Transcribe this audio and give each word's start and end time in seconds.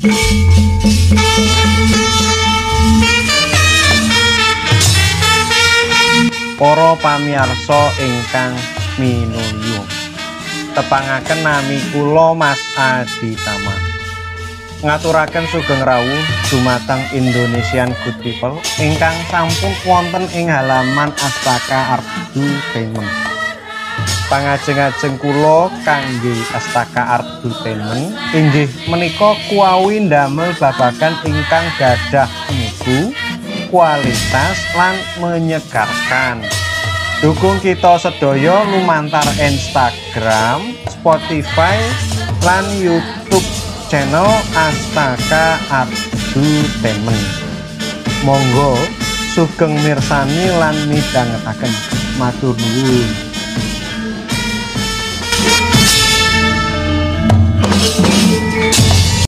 Para 0.00 0.16
pamirsa 6.96 7.92
ingkang 8.00 8.56
minulya. 8.96 9.84
Tepangaken 10.72 11.44
nami 11.44 11.84
kula 11.92 12.32
Mas 12.32 12.56
Adi 12.80 13.36
Tama. 13.44 13.76
Ngaturaken 14.80 15.44
sugeng 15.52 15.84
rawuh 15.84 16.24
dumateng 16.48 17.04
Indonesian 17.12 17.92
Good 18.00 18.16
People 18.24 18.56
ingkang 18.80 19.12
sampun 19.28 19.76
wonten 19.84 20.24
ing 20.32 20.48
halaman 20.48 21.12
Astaka 21.20 22.00
Ardu 22.00 22.48
Payment. 22.72 23.29
Pangajeng-ajeng 24.30 25.18
kula 25.18 25.66
kangge 25.82 26.38
Astaka 26.54 27.18
Ardu 27.18 27.50
Payment 27.66 28.14
inggih 28.30 28.70
menika 28.86 29.34
kuawi 29.50 30.06
ndamel 30.06 30.54
babagan 30.54 31.18
ingkang 31.26 31.66
gadah 31.74 32.30
mutu 32.54 33.10
kualitas 33.74 34.54
lan 34.78 34.94
menyegarkan. 35.18 36.46
Dukung 37.18 37.58
kita 37.58 37.98
sedaya 37.98 38.62
lumantar 38.70 39.26
Instagram, 39.42 40.78
Spotify, 40.86 41.82
lan 42.46 42.70
YouTube 42.78 43.44
channel 43.90 44.30
Astaka 44.54 45.58
Ardutemen. 45.74 47.18
Monggo 48.22 48.78
sugeng 49.34 49.74
mirsani 49.82 50.54
lan 50.54 50.78
midhangetaken. 50.86 51.74
Matur 52.14 52.54
nuwun. 52.54 53.10